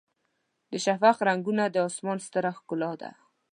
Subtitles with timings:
[0.71, 3.11] د شفق رنګونه د اسمان ستره ښکلا ده.